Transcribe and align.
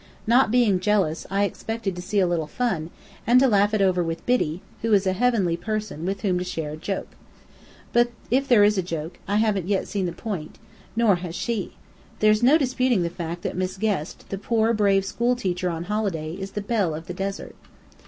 Not 0.25 0.49
being 0.49 0.79
jealous, 0.79 1.27
I 1.29 1.43
expected 1.43 1.95
to 1.95 2.01
see 2.01 2.19
a 2.19 2.25
little 2.25 2.47
fun, 2.47 2.89
and 3.27 3.39
laugh 3.39 3.71
over 3.71 4.01
it 4.01 4.05
with 4.05 4.25
Biddy, 4.25 4.63
who 4.81 4.91
is 4.93 5.05
a 5.05 5.13
heavenly 5.13 5.55
person 5.55 6.07
with 6.07 6.21
whom 6.21 6.39
to 6.39 6.43
share 6.43 6.71
a 6.71 6.75
joke. 6.75 7.09
But 7.93 8.09
if 8.31 8.47
there 8.47 8.63
is 8.63 8.79
a 8.79 8.81
joke, 8.81 9.19
I 9.27 9.35
haven't 9.35 9.85
seen 9.85 10.07
the 10.07 10.11
point 10.11 10.55
yet, 10.59 10.67
nor 10.95 11.17
has 11.17 11.35
she. 11.35 11.75
There's 12.17 12.41
no 12.41 12.57
disputing 12.57 13.03
the 13.03 13.11
fact 13.11 13.43
that 13.43 13.55
Miss 13.55 13.77
Guest, 13.77 14.27
the 14.29 14.39
poor, 14.39 14.73
brave 14.73 15.05
school 15.05 15.35
teacher 15.35 15.69
on 15.69 15.83
holiday, 15.83 16.33
is 16.33 16.53
the 16.53 16.61
belle 16.61 16.95
of 16.95 17.05
the 17.05 17.13
desert. 17.13 17.55